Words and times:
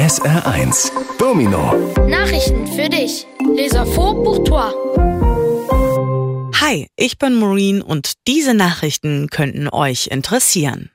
SR1 0.00 0.92
Domino 1.18 1.74
Nachrichten 2.08 2.66
für 2.66 2.88
dich. 2.88 3.26
Les 3.54 3.74
infos 3.74 4.14
pour 4.24 4.42
toi. 4.44 4.72
Hi, 6.70 6.86
ich 6.94 7.18
bin 7.18 7.34
Maureen 7.34 7.82
und 7.82 8.12
diese 8.28 8.54
Nachrichten 8.54 9.26
könnten 9.28 9.68
euch 9.68 10.06
interessieren. 10.06 10.88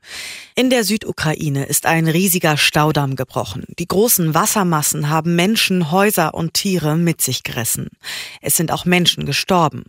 In 0.58 0.70
der 0.70 0.86
Südukraine 0.86 1.66
ist 1.66 1.86
ein 1.86 2.08
riesiger 2.08 2.56
Staudamm 2.56 3.18
gebrochen. 3.18 3.66
Die 3.78 3.90
großen 3.90 4.34
Wassermassen 4.34 5.10
haben 5.10 5.36
Menschen, 5.36 5.92
Häuser 5.92 6.34
und 6.34 6.54
Tiere 6.54 6.96
mit 6.96 7.20
sich 7.20 7.44
gerissen. 7.44 7.90
Es 8.42 8.56
sind 8.56 8.72
auch 8.72 8.86
Menschen 8.86 9.26
gestorben. 9.26 9.84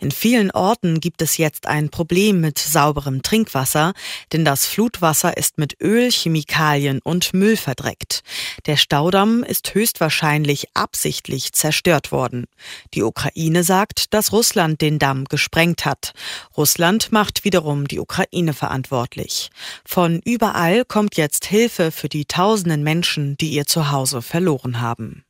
In 0.00 0.10
vielen 0.10 0.50
Orten 0.50 0.98
gibt 0.98 1.22
es 1.22 1.36
jetzt 1.36 1.68
ein 1.68 1.90
Problem 1.90 2.40
mit 2.40 2.58
sauberem 2.58 3.22
Trinkwasser, 3.22 3.92
denn 4.32 4.44
das 4.44 4.66
Flutwasser 4.66 5.36
ist 5.36 5.56
mit 5.56 5.80
Öl, 5.80 6.10
Chemikalien 6.10 6.98
und 7.04 7.32
Müll 7.32 7.56
verdreckt. 7.56 8.24
Der 8.66 8.76
Staudamm 8.76 9.44
ist 9.44 9.72
höchstwahrscheinlich 9.72 10.66
absichtlich 10.74 11.52
zerstört 11.52 12.10
worden. 12.10 12.46
Die 12.92 13.04
Ukraine 13.04 13.62
sagt, 13.62 14.12
dass 14.12 14.32
Russland 14.32 14.80
den 14.80 14.98
Damm 14.98 15.26
gesprengt 15.28 15.84
hat. 15.84 16.12
Russland 16.56 17.12
macht 17.12 17.44
wiederum 17.44 17.86
die 17.88 18.00
Ukraine 18.00 18.54
verantwortlich. 18.54 19.50
Von 19.84 20.20
überall 20.24 20.84
kommt 20.84 21.16
jetzt 21.16 21.46
Hilfe 21.46 21.90
für 21.90 22.08
die 22.08 22.24
tausenden 22.24 22.82
Menschen, 22.82 23.36
die 23.36 23.50
ihr 23.50 23.66
Zuhause 23.66 24.22
verloren 24.22 24.80
haben. 24.80 25.24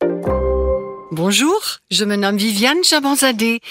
Bonjour, 1.11 1.59
je 1.89 2.05
me 2.05 2.17
nomme 2.17 2.39
Viviane 2.39 2.83
Chabanzadeh 2.83 3.61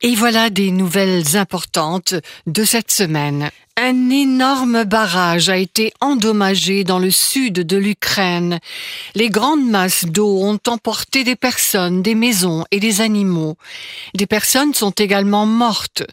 et 0.00 0.14
voilà 0.14 0.48
des 0.48 0.70
nouvelles 0.70 1.34
importantes 1.34 2.14
de 2.46 2.64
cette 2.64 2.92
semaine. 2.92 3.50
Un 3.76 4.08
énorme 4.08 4.84
barrage 4.84 5.48
a 5.48 5.56
été 5.56 5.92
endommagé 6.00 6.84
dans 6.84 7.00
le 7.00 7.10
sud 7.10 7.54
de 7.54 7.76
l'Ukraine. 7.76 8.60
Les 9.16 9.30
grandes 9.30 9.68
masses 9.68 10.04
d'eau 10.04 10.44
ont 10.44 10.60
emporté 10.68 11.24
des 11.24 11.34
personnes, 11.34 12.00
des 12.00 12.14
maisons 12.14 12.64
et 12.70 12.78
des 12.78 13.00
animaux. 13.00 13.56
Des 14.14 14.28
personnes 14.28 14.74
sont 14.74 14.92
également 14.92 15.44
mortes. 15.44 16.04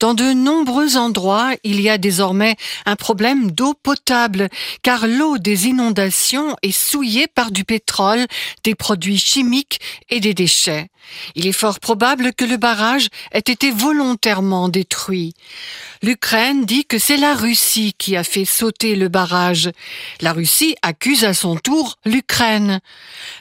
Dans 0.00 0.14
de 0.14 0.32
nombreux 0.32 0.96
endroits, 0.96 1.52
il 1.64 1.82
y 1.82 1.90
a 1.90 1.98
désormais 1.98 2.56
un 2.86 2.96
problème 2.96 3.50
d'eau 3.50 3.74
potable, 3.74 4.48
car 4.82 5.06
l'eau 5.06 5.36
des 5.36 5.66
inondations 5.66 6.56
est 6.62 6.72
souillée 6.72 7.26
par 7.26 7.50
du 7.50 7.64
pétrole, 7.64 8.26
des 8.64 8.74
produits 8.74 9.18
chimiques 9.18 9.80
et 10.08 10.20
des 10.20 10.32
déchets. 10.32 10.88
Il 11.34 11.46
est 11.46 11.52
fort 11.52 11.78
probable 11.78 12.32
que 12.32 12.44
le 12.44 12.56
barrage 12.56 13.08
ait 13.32 13.38
été 13.38 13.70
volontairement 13.70 14.68
détruit. 14.68 15.34
L'Ukraine 16.02 16.64
dit 16.64 16.84
que 16.88 16.98
c'est 16.98 17.16
la 17.16 17.34
Russie 17.34 17.94
qui 17.98 18.16
a 18.16 18.24
fait 18.24 18.44
sauter 18.44 18.96
le 18.96 19.08
barrage. 19.08 19.70
La 20.20 20.32
Russie 20.32 20.76
accuse 20.82 21.24
à 21.24 21.34
son 21.34 21.56
tour 21.56 21.96
l'Ukraine. 22.04 22.80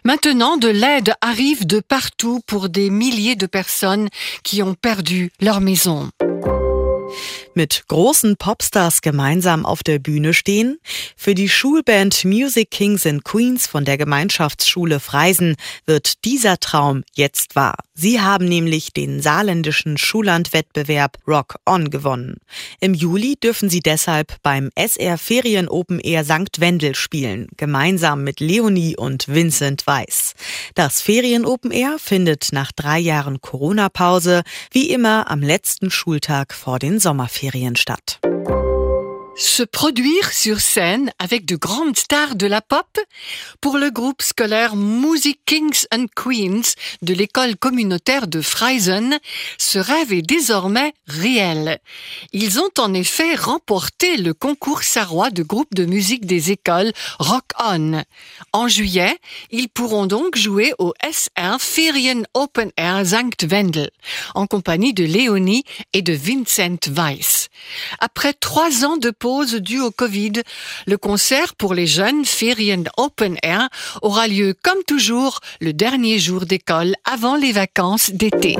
Maintenant, 0.04 0.58
de 0.58 0.68
l'aide 0.68 1.14
arrive 1.22 1.66
de 1.66 1.80
partout 1.80 2.42
pour 2.48 2.70
des 2.70 2.90
milliers 2.90 3.36
de 3.36 3.46
personnes 3.46 4.10
qui 4.44 4.64
ont 4.64 4.74
perdu 4.74 5.32
leur 5.40 5.62
maison. 5.62 6.10
Mit 7.56 7.86
großen 7.88 8.36
Popstars 8.36 9.02
gemeinsam 9.02 9.66
auf 9.66 9.84
der 9.84 10.00
Bühne 10.00 10.34
stehen? 10.34 10.80
Für 11.16 11.36
die 11.36 11.48
Schulband 11.48 12.26
Music 12.26 12.72
Kings 12.72 13.06
and 13.06 13.24
Queens 13.24 13.68
von 13.68 13.86
der 13.86 13.98
Gemeinschaftsschule 13.98 15.00
Freisen 15.00 15.56
wird 15.86 16.26
dieser 16.26 16.60
Traum 16.60 17.04
jetzt 17.14 17.56
wahr. 17.56 17.78
Sie 17.94 18.20
haben 18.20 18.46
nämlich 18.46 18.92
den 18.92 19.22
saarländischen 19.22 19.98
Schullandwettbewerb 19.98 21.18
Rock 21.26 21.56
On 21.66 21.90
gewonnen. 21.90 22.38
Im 22.82 22.94
Juli 22.94 23.36
dürfen 23.42 23.70
sie 23.70 23.80
deshalb 23.80 24.36
beim 24.44 24.70
SR 24.76 25.18
Ferien 25.18 25.70
Open 25.70 26.00
Air 26.00 26.26
St. 26.26 26.60
Wendel 26.60 26.96
spielen, 26.96 27.48
gemeinsam 27.56 28.26
mit 28.26 28.42
Leonie 28.42 28.98
und 28.98 29.30
Vincent 29.30 29.88
Weiss. 29.88 30.34
Das 30.74 31.02
Ferien 31.02 31.46
Open 31.46 31.72
Air 31.72 31.98
findet 32.00 32.50
nach 32.52 32.74
drei 32.74 33.00
Jahren 33.00 33.40
Corona-Pause 33.40 34.44
wie 34.72 34.90
immer 34.90 35.32
am 35.32 35.42
letzten 35.42 35.90
Schultag 35.90 36.54
vor 36.54 36.80
den 36.80 37.00
Sommerferien 37.00 37.45
Sommerferien 37.46 37.76
statt. 37.76 38.35
Se 39.38 39.64
produire 39.64 40.32
sur 40.32 40.62
scène 40.62 41.12
avec 41.20 41.46
de 41.46 41.58
grandes 41.58 41.98
stars 41.98 42.36
de 42.36 42.48
la 42.48 42.62
pop 42.62 42.88
pour 43.60 43.78
le 43.78 43.92
groupe 43.92 44.22
scolaire 44.22 44.76
Music 44.76 45.40
Kings 45.46 45.86
and 45.94 46.06
Queens 46.16 46.74
de 47.02 47.14
l'école 47.14 47.58
communautaire 47.58 48.28
de 48.28 48.42
Freisen, 48.42 49.20
ce 49.58 49.78
rêve 49.78 50.14
est 50.14 50.22
désormais 50.22 50.94
réel. 51.08 51.80
Ils 52.32 52.60
ont 52.60 52.70
en 52.78 52.94
effet 52.94 53.36
remporté 53.36 54.18
le 54.18 54.34
concours 54.34 54.84
sarrois 54.84 55.32
de 55.32 55.44
groupe 55.44 55.74
de 55.74 55.86
musique 55.86 56.26
des 56.26 56.52
écoles 56.52 56.94
Rock 57.20 57.46
On. 57.60 58.04
En 58.54 58.68
juillet, 58.68 59.18
ils 59.52 59.70
pourront 59.70 60.06
donc 60.06 60.38
jouer 60.38 60.74
au 60.80 60.94
S1 61.04 61.60
Ferien 61.60 62.24
Open 62.34 62.72
Air 62.78 63.06
Sankt 63.06 63.44
Wendel 63.44 63.90
en 64.34 64.48
compagnie 64.48 64.94
de 64.94 65.04
Léonie 65.04 65.64
et 65.94 66.02
de 66.02 66.14
Vincent 66.14 66.78
Weiss. 66.90 67.50
Après 68.00 68.34
trois 68.34 68.86
ans 68.86 68.98
de 68.98 69.10
pause 69.26 69.56
due 69.56 69.82
au 69.82 69.90
Covid, 69.90 70.34
le 70.86 70.98
concert 71.00 71.56
pour 71.56 71.74
les 71.74 71.88
jeunes 71.88 72.26
Ferien 72.26 72.84
Open 72.96 73.38
Air 73.42 73.70
aura 74.04 74.28
lieu 74.28 74.54
comme 74.62 74.84
toujours 74.86 75.40
le 75.62 75.74
dernier 75.74 76.20
jour 76.20 76.46
d'école 76.46 76.94
avant 77.06 77.36
les 77.36 77.52
vacances 77.52 78.12
d'été. 78.12 78.56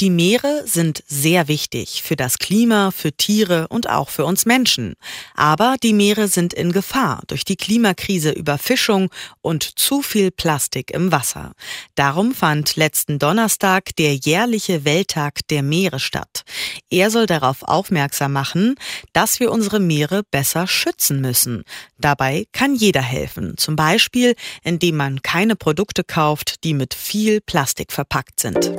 Die 0.00 0.10
Meere 0.10 0.62
sind 0.64 1.02
sehr 1.08 1.48
wichtig 1.48 2.04
für 2.04 2.14
das 2.14 2.38
Klima, 2.38 2.92
für 2.92 3.12
Tiere 3.12 3.66
und 3.66 3.88
auch 3.88 4.10
für 4.10 4.24
uns 4.24 4.46
Menschen. 4.46 4.94
Aber 5.34 5.74
die 5.82 5.92
Meere 5.92 6.28
sind 6.28 6.54
in 6.54 6.70
Gefahr 6.70 7.24
durch 7.26 7.44
die 7.44 7.56
Klimakrise, 7.56 8.30
Überfischung 8.30 9.10
und 9.40 9.64
zu 9.64 10.00
viel 10.00 10.30
Plastik 10.30 10.92
im 10.92 11.10
Wasser. 11.10 11.50
Darum 11.96 12.32
fand 12.32 12.76
letzten 12.76 13.18
Donnerstag 13.18 13.96
der 13.96 14.14
jährliche 14.14 14.84
Welttag 14.84 15.40
der 15.48 15.64
Meere 15.64 15.98
statt. 15.98 16.44
Er 16.90 17.10
soll 17.10 17.26
darauf 17.26 17.64
aufmerksam 17.64 18.32
machen, 18.32 18.76
dass 19.12 19.40
wir 19.40 19.50
unsere 19.50 19.80
Meere 19.80 20.22
besser 20.30 20.68
schützen 20.68 21.20
müssen. 21.20 21.64
Dabei 21.98 22.46
kann 22.52 22.76
jeder 22.76 23.02
helfen, 23.02 23.56
zum 23.56 23.74
Beispiel 23.74 24.36
indem 24.62 24.94
man 24.94 25.22
keine 25.22 25.56
Produkte 25.56 26.04
kauft, 26.04 26.62
die 26.62 26.74
mit 26.74 26.94
viel 26.94 27.40
Plastik 27.40 27.92
verpackt 27.92 28.38
sind. 28.38 28.70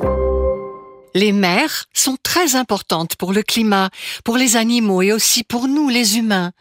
Les 1.14 1.32
mers 1.32 1.86
sont 1.92 2.16
très 2.22 2.54
importantes 2.54 3.16
pour 3.16 3.32
le 3.32 3.42
climat, 3.42 3.90
pour 4.24 4.36
les 4.36 4.56
animaux 4.56 5.02
et 5.02 5.12
aussi 5.12 5.42
pour 5.42 5.66
nous 5.66 5.88
les 5.88 6.18
humains. 6.18 6.52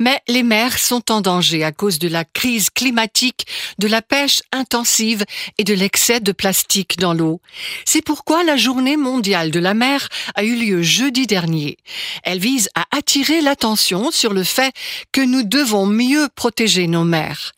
Mais 0.00 0.20
les 0.28 0.42
mers 0.42 0.78
sont 0.78 1.10
en 1.10 1.22
danger 1.22 1.64
à 1.64 1.72
cause 1.72 1.98
de 1.98 2.08
la 2.08 2.24
crise 2.24 2.68
climatique, 2.68 3.46
de 3.78 3.88
la 3.88 4.02
pêche 4.02 4.42
intensive 4.52 5.24
et 5.56 5.64
de 5.64 5.72
l'excès 5.72 6.20
de 6.20 6.32
plastique 6.32 6.98
dans 6.98 7.14
l'eau. 7.14 7.40
C'est 7.86 8.04
pourquoi 8.04 8.44
la 8.44 8.58
journée 8.58 8.98
mondiale 8.98 9.50
de 9.50 9.60
la 9.60 9.72
mer 9.72 10.08
a 10.34 10.44
eu 10.44 10.56
lieu 10.56 10.82
jeudi 10.82 11.26
dernier. 11.26 11.78
Elle 12.22 12.38
vise 12.38 12.68
à 12.74 12.84
attirer 12.94 13.40
l'attention 13.40 14.10
sur 14.10 14.34
le 14.34 14.44
fait 14.44 14.74
que 15.10 15.22
nous 15.22 15.42
devons 15.42 15.86
mieux 15.86 16.28
protéger 16.34 16.86
nos 16.86 17.04
mers. 17.04 17.52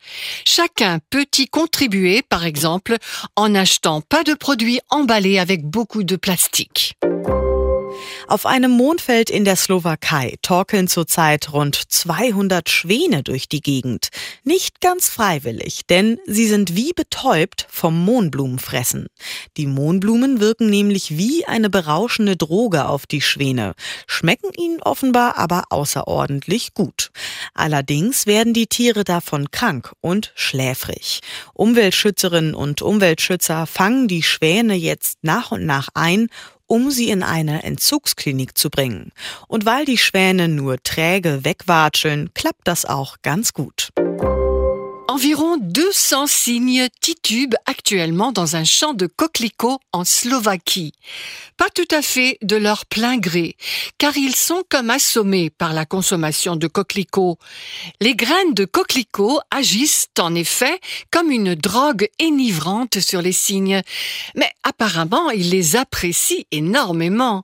Chacun 0.45 0.99
peut 1.09 1.27
y 1.37 1.47
contribuer, 1.47 2.21
par 2.21 2.45
exemple, 2.45 2.95
en 3.35 3.53
achetant 3.55 3.99
pas 3.99 4.23
de 4.23 4.33
produits 4.33 4.79
emballés 4.89 5.37
avec 5.37 5.65
beaucoup 5.65 6.03
de 6.03 6.15
plastique 6.15 6.28
Plastik. 6.29 7.08
Auf 8.29 8.45
einem 8.45 8.69
Mondfeld 8.69 9.31
in 9.31 9.43
der 9.43 9.55
Slowakei 9.55 10.35
torkeln 10.43 10.87
zurzeit 10.87 11.51
rund 11.51 11.75
200 11.75 12.69
Schwäne 12.69 13.23
durch 13.23 13.49
die 13.49 13.59
Gegend. 13.59 14.09
Nicht 14.43 14.81
ganz 14.81 15.09
freiwillig, 15.09 15.87
denn 15.87 16.19
sie 16.27 16.45
sind 16.45 16.75
wie 16.75 16.93
betäubt 16.93 17.65
vom 17.71 18.05
Mohnblumenfressen. 18.05 19.07
Die 19.57 19.65
Mohnblumen 19.65 20.39
wirken 20.39 20.69
nämlich 20.69 21.17
wie 21.17 21.45
eine 21.47 21.71
berauschende 21.71 22.37
Droge 22.37 22.87
auf 22.87 23.07
die 23.07 23.21
Schwäne, 23.21 23.73
schmecken 24.05 24.51
ihnen 24.55 24.79
offenbar 24.83 25.39
aber 25.39 25.63
außerordentlich 25.71 26.75
gut. 26.75 27.09
Allerdings 27.55 28.27
werden 28.27 28.53
die 28.53 28.67
Tiere 28.67 29.05
davon 29.05 29.49
krank 29.49 29.93
und 30.01 30.33
schläfrig. 30.35 31.21
Umweltschützerinnen 31.55 32.53
und 32.53 32.83
Umweltschützer 32.83 33.65
fangen 33.65 34.07
die 34.07 34.21
Schwäne 34.21 34.75
jetzt 34.75 35.17
nach 35.23 35.49
und 35.49 35.65
nach 35.65 35.87
ein 35.95 36.27
um 36.69 36.91
sie 36.91 37.09
in 37.09 37.23
eine 37.23 37.63
Entzugsklinik 37.63 38.57
zu 38.57 38.69
bringen. 38.69 39.11
Und 39.47 39.65
weil 39.65 39.85
die 39.85 39.97
Schwäne 39.97 40.47
nur 40.47 40.81
träge 40.81 41.43
wegwatscheln, 41.43 42.29
klappt 42.33 42.67
das 42.67 42.85
auch 42.85 43.17
ganz 43.23 43.53
gut. 43.53 43.89
Environ 45.19 45.57
200 45.57 46.27
cygnes 46.27 46.87
titubent 47.01 47.57
actuellement 47.65 48.31
dans 48.31 48.55
un 48.55 48.63
champ 48.63 48.93
de 48.93 49.05
coquelicots 49.05 49.81
en 49.91 50.05
Slovaquie. 50.05 50.93
Pas 51.57 51.67
tout 51.75 51.93
à 51.93 52.01
fait 52.01 52.37
de 52.41 52.55
leur 52.55 52.85
plein 52.85 53.17
gré, 53.17 53.57
car 53.97 54.15
ils 54.15 54.33
sont 54.33 54.63
comme 54.69 54.89
assommés 54.89 55.49
par 55.49 55.73
la 55.73 55.85
consommation 55.85 56.55
de 56.55 56.67
coquelicots. 56.67 57.37
Les 57.99 58.15
graines 58.15 58.53
de 58.53 58.63
coquelicots 58.63 59.41
agissent 59.51 60.07
en 60.17 60.33
effet 60.35 60.79
comme 61.11 61.31
une 61.31 61.53
drogue 61.53 62.07
enivrante 62.21 63.01
sur 63.01 63.21
les 63.21 63.33
cygnes, 63.33 63.81
mais 64.35 64.49
apparemment 64.63 65.31
ils 65.31 65.49
les 65.49 65.75
apprécient 65.75 66.45
énormément. 66.51 67.43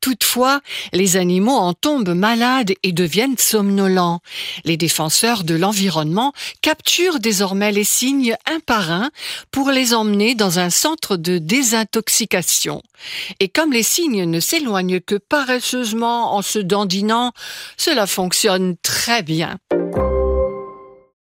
Toutefois, 0.00 0.60
les 0.92 1.16
animaux 1.16 1.56
en 1.56 1.74
tombent 1.74 2.14
malades 2.14 2.72
et 2.82 2.92
deviennent 2.92 3.38
somnolents. 3.38 4.20
Les 4.64 4.76
défenseurs 4.76 5.44
de 5.44 5.54
l'environnement 5.54 6.32
capturent 6.60 7.20
désormais 7.20 7.72
les 7.72 7.84
cygnes 7.84 8.36
un 8.50 8.60
par 8.60 8.90
un 8.90 9.10
pour 9.50 9.70
les 9.70 9.94
emmener 9.94 10.34
dans 10.34 10.58
un 10.58 10.70
centre 10.70 11.16
de 11.16 11.38
désintoxication. 11.38 12.82
Et 13.40 13.48
comme 13.48 13.72
les 13.72 13.82
cygnes 13.82 14.24
ne 14.24 14.40
s'éloignent 14.40 15.00
que 15.00 15.16
paresseusement 15.16 16.34
en 16.34 16.42
se 16.42 16.58
dandinant, 16.58 17.32
cela 17.76 18.06
fonctionne 18.06 18.76
très 18.82 19.22
bien. 19.22 19.58